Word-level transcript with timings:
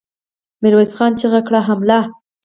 ميرويس 0.61 0.91
خان 0.97 1.11
چيغه 1.19 1.41
کړه! 1.47 1.59
حمله! 1.67 1.99